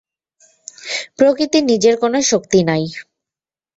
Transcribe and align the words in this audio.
প্রকৃতির 1.19 1.63
নিজের 1.63 1.95
কোন 2.01 2.13
শক্তি 2.31 2.59
নাই। 2.63 2.83